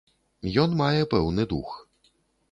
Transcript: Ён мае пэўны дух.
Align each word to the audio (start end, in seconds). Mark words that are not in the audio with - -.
Ён 0.61 0.71
мае 0.79 1.03
пэўны 1.11 1.45
дух. 1.51 1.69